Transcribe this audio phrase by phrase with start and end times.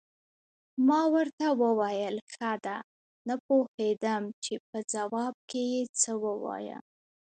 [0.87, 2.77] ما ورته وویل: ښه ده،
[3.27, 6.83] نه پوهېدم چې په ځواب کې یې څه ووایم.